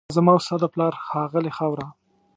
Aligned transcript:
دا 0.09 0.13
زما 0.17 0.31
او 0.35 0.41
ستا 0.45 0.55
د 0.61 0.65
پلار 0.73 0.93
ښاغلې 1.05 1.51
خاوره 1.57 1.87